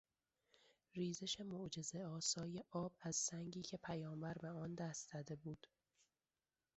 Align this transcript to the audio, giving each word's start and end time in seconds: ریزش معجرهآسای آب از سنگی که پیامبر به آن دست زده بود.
ریزش 0.93 1.39
معجرهآسای 1.41 2.63
آب 2.71 2.91
از 3.01 3.15
سنگی 3.15 3.61
که 3.61 3.77
پیامبر 3.77 4.33
به 4.41 4.49
آن 4.49 4.73
دست 4.75 5.07
زده 5.09 5.35
بود. 5.35 5.67